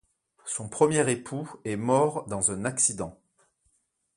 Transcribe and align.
Son 0.45 0.67
premier 0.67 1.07
époux 1.11 1.47
est 1.63 1.75
mort 1.75 2.25
dans 2.25 2.49
un 2.49 2.65
accident. 2.65 3.19